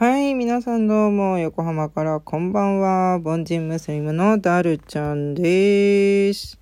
[0.00, 3.16] はい、皆さんどうも、横浜からこんばんは。
[3.16, 6.56] 凡人ムスリムのダルちゃんです。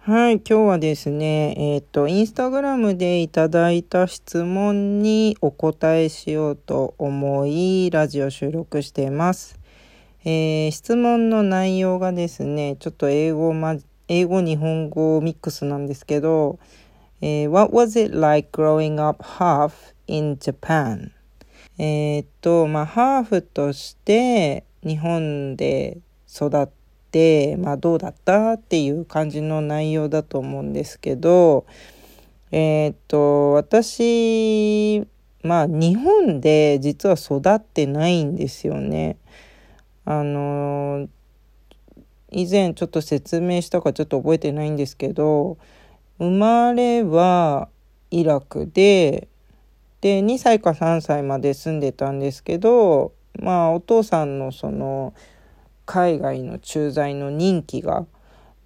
[0.00, 9.60] はい、今日はですね、えっ、と、インスタグラムでいただいた質問にお答えしようと思い、ラジオ収録しています。
[10.24, 13.76] えー質問の内容がですね、ちょっと英語、ま、
[14.08, 16.58] 英語、日本語ミックスなんですけど、
[17.20, 21.10] えー What was it like growing up half in Japan?
[21.78, 26.68] えっと、まあ、ハーフとして日本で育っ
[27.10, 28.52] て、まあ、どうだった？
[28.54, 31.66] っていう感じの内容だと思うんですけど、
[32.50, 35.06] えーっと、私、
[35.42, 39.16] まあ、日本で実は育ってないんですよね。
[40.04, 41.08] あの、
[42.30, 45.58] 以前ちょっと説明したかちょっと覚えてないんですけど、
[46.18, 47.68] 生まれは
[48.10, 49.28] イラクで、
[50.00, 55.14] で、2歳か3歳まで住んでたんですけど、まあ、お父さんのその、
[55.86, 58.06] 海外の駐在の任期が、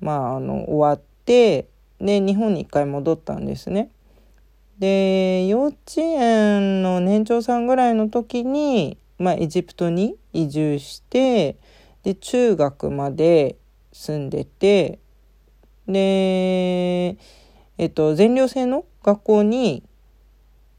[0.01, 1.69] まあ、あの、終わって、
[2.01, 3.91] で、日本に一回戻ったんですね。
[4.79, 11.57] で、幼稚園の年長さんぐらいの時に、まあ、エジプトに移住して、
[12.03, 13.57] で、中学まで
[13.93, 14.99] 住んでて、
[15.87, 17.17] で、
[17.83, 19.83] えっと、全寮制の学校に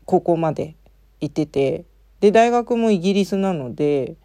[0.05, 0.77] 高校まで
[1.19, 1.83] 行ってて、
[2.21, 4.15] で、大学もイギリスなので、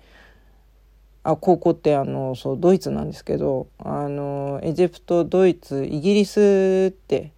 [1.25, 7.33] あ、高校ってあの、そう、ドイツなんですけど、あの、エジプト、ドイツ、イギリスって、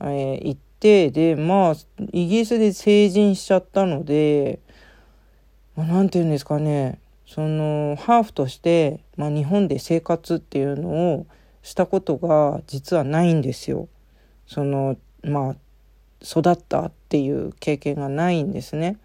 [0.00, 1.74] えー行って、で、まあ、
[2.12, 4.58] イギリスで成人しちゃったので、
[5.76, 11.26] まあ、て言うんですかね、その、ハーフとして、まあ、日本で生活っていうのを
[11.62, 13.88] したことが実はないんですよ。
[14.48, 15.56] その、まあ、
[16.22, 18.96] 育ったっていう経験がないんですね。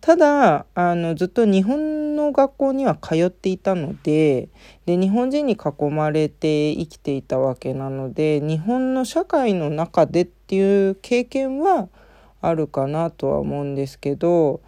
[0.00, 4.50] ただ、あの、ずっと日本の学校には通っていたので、
[4.84, 11.88] で、日本人に囲まれて生きていたわけなので、日本の社会の中でっていう経験は
[12.42, 14.60] あるかなとは思うんですけど、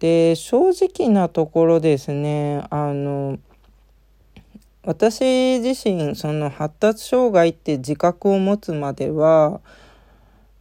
[0.00, 3.38] で、正直なところですね、あの、
[4.88, 9.60] 私自身、その発達障害って自覚を持つまでは、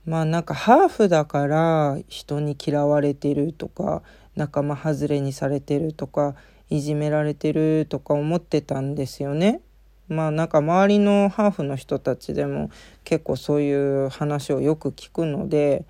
[0.05, 4.03] まあなんかハーフだから人に嫌われてるとか
[4.35, 6.35] 仲間外れにされてるとか
[6.69, 9.61] いじめられてるとか思ってたんですよね。
[10.09, 12.69] まあなんか周りのハーフの人たちでも
[13.05, 15.85] 結構そういう話をよく聞くので、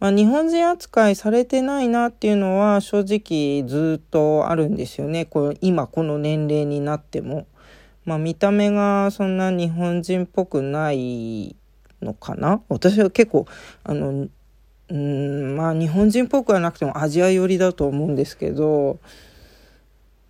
[0.00, 5.24] まあ、日本人扱いされてないなっていうのは正直ずっとあるんですよね。
[5.24, 7.46] こ今この年齢になっても。
[8.04, 11.56] まあ見た目がそんな日本人っぽくない
[12.00, 12.62] のかな？
[12.70, 13.46] 私は結構
[13.84, 14.28] あの
[14.88, 18.98] うんまあ日本人っぽくはなくてもアジア寄りだと思うんですけど、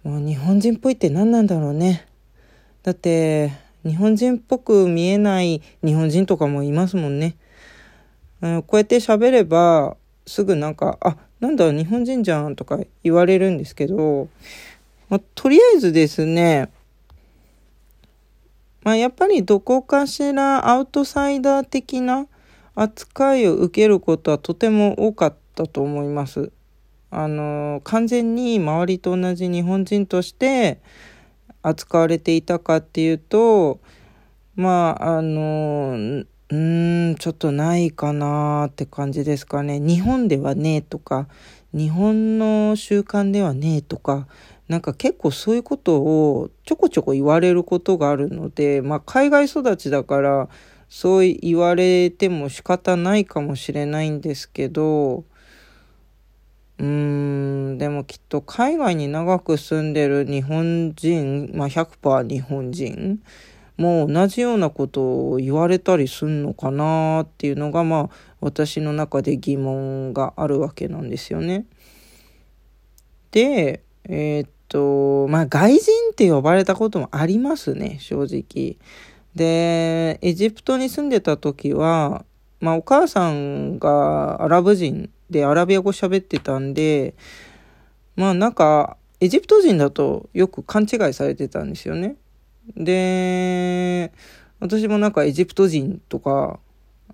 [0.02, 2.08] まあ、日本人っぽいって何なんだろうね
[2.82, 3.52] だって
[3.84, 7.36] 日本人っぽく見えない日本人とかもいますもんね、
[8.41, 14.28] うん、こうやって喋ればすぐなんか「あなんだ日本人じゃん」とか言われるんですけど、
[15.09, 16.71] まあ、とりあえずですね
[18.88, 22.27] まあ、やっぱりどこかしらアウトサイダー的な
[22.75, 26.53] 扱いを受けることはとても多かったと思います。
[27.10, 30.81] あの、完全に周りと同じ日本人として
[31.60, 33.81] 扱われていたかっていうと、
[34.54, 39.81] まあ、あの、うーん、ちょっとないかなーって感じですかね。
[39.81, 41.28] 日本ではねーとか、
[41.75, 44.26] 日本の習慣ではねーとか、
[44.66, 50.48] なんか結構そういうことをちょこちょこ言われることがあるので、まあ海外育ちだから
[50.88, 55.25] そう言われても仕方ないかもしれないんですけど、
[56.78, 56.84] うー
[57.75, 63.20] ん、でもきっと海外に長く住んでる日本人、まあ100%日本人
[63.78, 71.65] も同じようなことを言われたりすんのかなっていうのがまあ私の中で疑問があるわけなんですよね。
[73.30, 78.77] で、えーっと、まあ、外人って呼ばれたこともありますね、正直。
[79.34, 82.24] で、エジプトに住んでた時は、
[82.60, 87.15] まあ、お母さんがアラブ人でアラビア語喋ってたんで、
[88.16, 92.16] まあ、なんか、エジプト人だとよく勘違いされてたんですよね。
[92.76, 94.12] で、
[94.60, 96.60] 私もなんかエジプト人とか、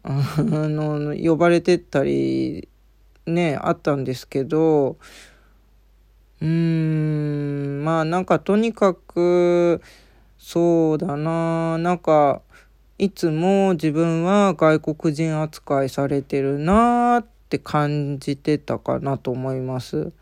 [0.02, 2.68] あの、呼ばれてったり、
[3.26, 4.98] ね、あったんですけど、
[6.40, 9.80] うーん、まあなんかとにかく、
[10.38, 12.42] そうだな、なんか、
[12.98, 20.12] いつも自分は外国人扱いされてるなっって感じてたかなと思います。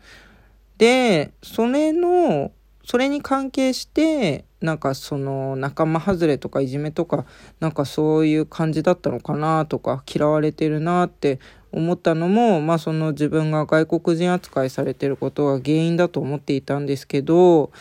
[0.77, 2.51] で、それの、
[2.85, 7.25] それに関係して、なんかその仲間外れとかいじめとか、
[7.59, 11.39] なんかそういう感じだったのかなとか、嫌われてるなって
[11.71, 17.71] 思ったのも、まあその自分が外国人扱いされてることが原因だと思っていたんですけど、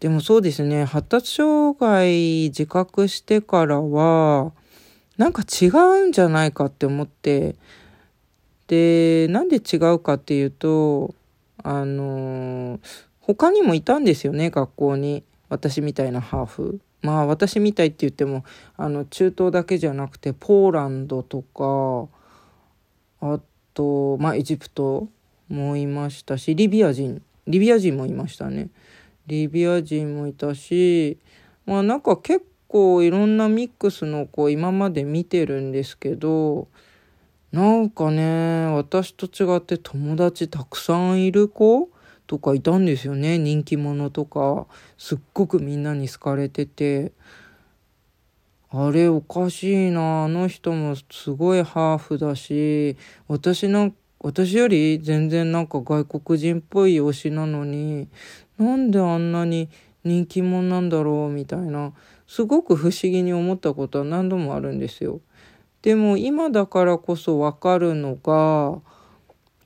[0.00, 4.52] でもそうですね、発達障害自覚してからは、
[5.16, 7.54] なんか違うんじゃないかって思って、
[8.66, 11.14] で、なんで違うかっていうと、
[11.62, 12.80] あの、
[13.22, 15.24] 他にもいたんですよね、学校に。
[15.48, 16.80] 私みたいなハーフ。
[17.02, 18.44] まあ私みたいって言っても、
[18.76, 22.08] あの、中東だけじゃなくて、ポーランドとか、
[23.20, 23.40] あ
[23.74, 25.08] と、まあ、エジプト
[25.48, 28.70] もいましたし、リビア人、リビア人もいましたね。
[29.26, 31.18] リビア人もいたし、
[31.64, 36.68] まあなんか結構いろんなミックスの子今まで見てるんですけど、
[37.52, 41.90] なんかね、私と違って友達たくさんいる子
[42.32, 43.36] とかいたんですよね。
[43.36, 47.12] 人気者とか、すっごくみんなに好かれてて。
[48.70, 52.96] あれおかしいなあの人もすごいハーフだし
[53.28, 58.08] 私なん私より全然なんか外国人っぽい推しなのに
[58.56, 59.68] なんであんなに
[60.04, 61.92] 人気者なんだろうみたいな
[62.26, 65.20] すごく不思議に思ったことは何度もあるんですよ。
[65.82, 68.80] でも今だからこそわかるのが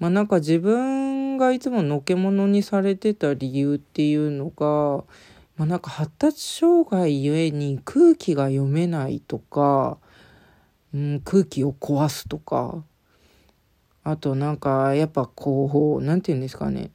[0.00, 5.05] まあなんか自分がいつものけものにされてた理由っていうのが
[5.56, 9.99] まあ、なんか発達障害ゆえに空気が読めないとか、
[10.94, 12.85] うん、空気を壊すとか
[14.05, 16.91] あとなんかやっぱこう何て言うんですかね。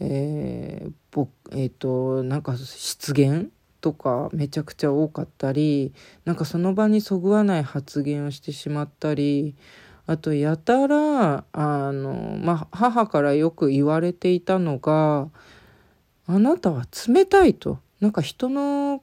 [0.00, 3.50] えー、えっ、ー、となんか失言
[3.80, 5.94] とかめちゃくちゃ多かったり
[6.24, 9.54] なんかその場にそぐわない発言をしてしまったり
[10.06, 15.28] あとやたらあの、まあ、母からよく言われていたのが
[16.26, 17.78] あなたは冷たいと。
[18.00, 19.02] なんか人の、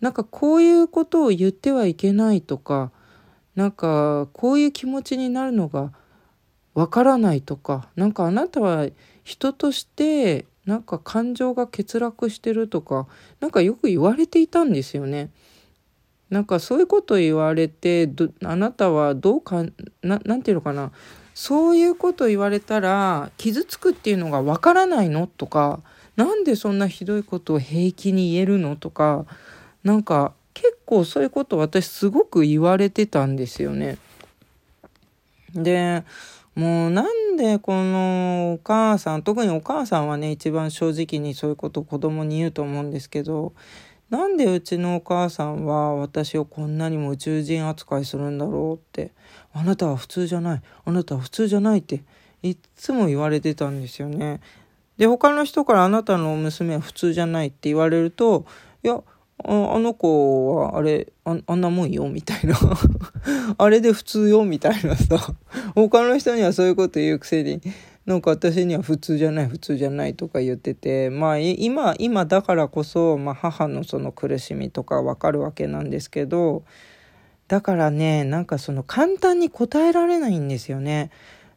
[0.00, 2.92] なんかこういうことを言ってはいけないとか、
[3.56, 5.92] なんかこういう気持ちになるのが
[6.74, 8.86] わからないとか、なんかあなたは
[9.24, 13.06] 人としてなんか感情が欠落してるとか、
[13.40, 15.30] なんかよく言われていたんですよね。
[16.30, 18.10] なんかそういうこと言われて、
[18.44, 19.64] あなたはどうか
[20.02, 20.92] な、なんていうのかな。
[21.34, 25.26] そういうこと言われたら傷つくっていうのがわからないの？
[25.26, 25.80] とか、
[26.16, 28.74] なんでそんなひどいことを平気に言えるの？
[28.74, 29.24] とか
[29.84, 33.98] なんか結構そういうこと私すごく言われてたんですよね。
[35.54, 36.02] で
[36.56, 43.52] もうなんでこのお母さん特にお母さんはね一番正直にそういうことを子供に言うと思うんですけど
[44.10, 49.12] なんでうちのお母さんは私をこんなにも宇宙人扱いするんだろうって
[49.52, 52.02] あなたは普通じゃないあなたは普通じゃないって
[52.42, 54.40] いつも言われてたんですよね。
[54.96, 58.46] で、他の人からあなたの娘は普通じゃないって言われると、
[58.82, 59.02] いや、
[59.44, 62.56] ああの子はあれあ、あんなもんよ、みたいな。
[63.56, 65.34] あれで普通よ、みたいなさ。
[65.74, 67.60] 他の人にはそういうこと言うくせに、
[68.08, 76.64] なんか私には普通じゃない、普通じゃないとか言ってて、まあ今、今だからこそ、まあ母のその苦しみとかわかるわけなんですけど、
[77.48, 81.10] だからね、なんかその簡単に答えられないんですよね。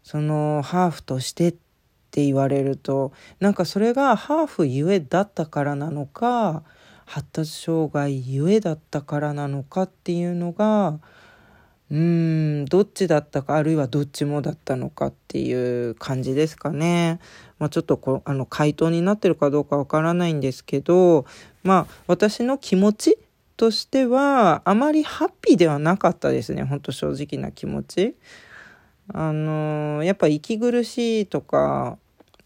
[0.03, 1.71] そのハーフとしてって
[2.11, 6.63] って言われるとなんかそれがハーフゆえだったからなのか
[7.05, 10.99] 発達障害ゆえだったからなのかっていうのが
[11.91, 17.19] うーんどっちだったかあるいはどっちもだったのかっていう感じですかね。
[17.59, 21.25] まあ、ちょっとこあの回答になってるかどうかわからないんですけど
[21.63, 23.19] まあ私の気持ち
[23.55, 28.15] としてはあまりハッピーではなかったですねほんと正直な気持ち。
[29.13, 31.97] あのやっぱ息苦しいとか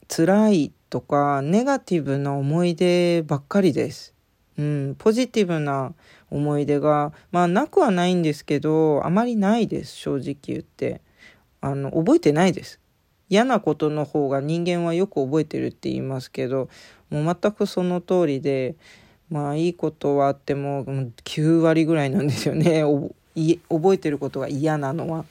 [0.07, 4.15] 辛いとかネガティブな思い出ばっかりです。
[4.57, 5.93] うん、ポジティブな
[6.29, 11.01] 思い出がまあなくはないんですけどあまりないです正直言って。
[11.65, 12.79] あの覚えてないです。
[13.27, 16.69] 嫌なことの方が人間はよく覚えてるって言いますけど
[17.09, 18.75] もう全くその通りで
[19.31, 22.83] まあいいことはあっても9割ぐらいなんですよね。
[23.67, 25.25] 覚えてることが嫌なのは。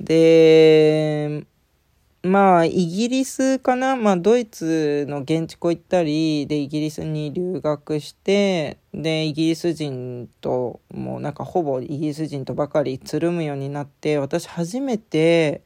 [0.00, 1.44] で
[2.22, 15.62] まあ、イギリスかな、まあ、ドイツの現地校行ったり、で、イギリスに留学して、で、イギリス人と、もうなんかほぼイギリス人とばかりつるむようになって、私初めて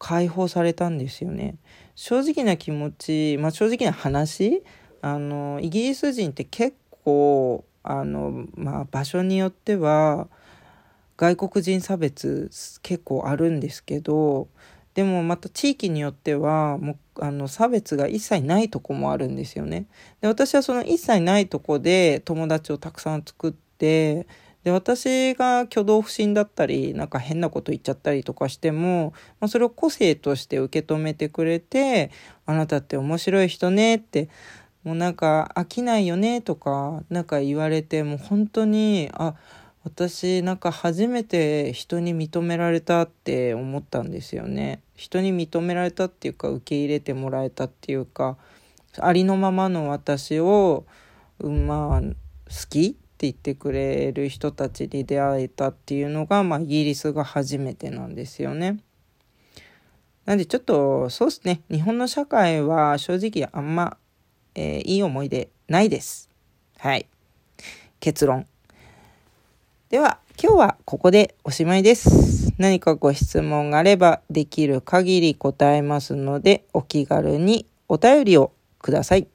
[0.00, 1.54] 解放されたんですよね。
[1.94, 4.64] 正直な気持ち、まあ、正直な話、
[5.00, 10.26] あの、イギリス人って結構、あの、まあ、場所によっては、
[11.16, 12.50] 外国人差別
[12.82, 14.46] 結構あるんですけど
[14.98, 19.86] でもまた地域によってはもうあの差別が一切ないとこもあるんですよね。
[20.20, 24.26] で私はその一切ないとこで友達をたくさん作って
[24.64, 32.10] で私が挙動不審だったりなんか変なこと言っちゃったりとかしても、まあ、それを個性として受け止めてくれて
[32.44, 34.28] 「あなたって面白い人ね」って
[34.82, 39.36] もうなんか飽きないよねとかなんか言われてもう本当にあ
[39.88, 44.82] 私なんか初めて人に認められたって思ったんですよね。
[44.94, 48.36] 人に認められたっていうか受け入れてもらえたっていうか
[48.98, 50.84] ありのままの私を、
[51.42, 52.14] まあ好
[52.68, 58.80] きって言ってくれる人たちに出会えたっていうのが、まあ、イギリスが初めてなんですよね。
[60.26, 63.96] なんでちょっとそうですね日本の社会は正直あんま、
[64.54, 66.28] えー、いい思い出ないです。
[66.78, 67.06] はい。
[68.00, 68.46] 結論。
[69.90, 72.52] では、今日はここでおしまいです。
[72.58, 79.28] 何かご質問があればできる限り答えますので、お気軽にお便りをください。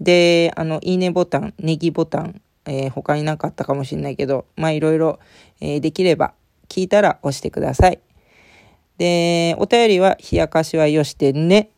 [0.00, 5.18] で、あの、いいねボタン、ネギボタン、えー、他になかったかもしれないけど、まあいろいろ、
[5.60, 6.32] えー、できれば
[6.70, 8.00] 聞いたら押してください。
[8.96, 11.68] で、お便りは冷やかしはよしてね。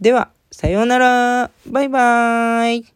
[0.00, 1.52] では、さようなら。
[1.68, 2.86] バイバーイ。